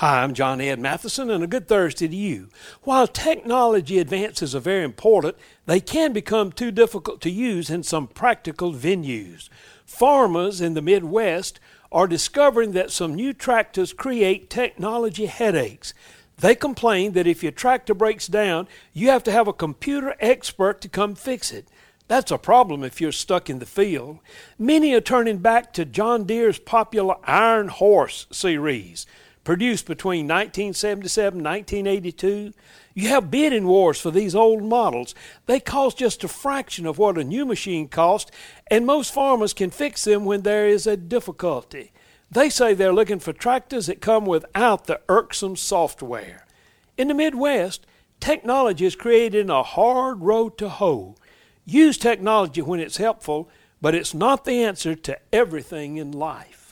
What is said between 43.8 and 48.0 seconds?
that come without the irksome software. In the Midwest,